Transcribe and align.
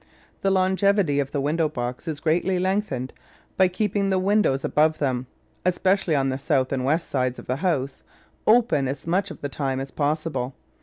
The 0.41 0.49
longevity 0.49 1.19
of 1.19 1.29
the 1.31 1.39
window 1.39 1.69
box 1.69 2.07
is 2.07 2.19
greatly 2.19 2.57
lengthened 2.57 3.13
by 3.55 3.67
keeping 3.67 4.09
the 4.09 4.17
windows 4.17 4.63
above 4.65 4.97
them— 4.97 5.27
especially 5.63 6.15
on 6.15 6.29
the 6.29 6.39
south 6.39 6.71
and 6.71 6.83
west 6.83 7.07
sides 7.07 7.37
of 7.37 7.45
the 7.45 7.57
house— 7.57 8.01
open 8.47 8.87
as 8.87 9.05
much 9.05 9.29
of 9.29 9.41
the 9.41 9.47
time 9.49 9.79
as 9.79 9.91
possible. 9.91 10.55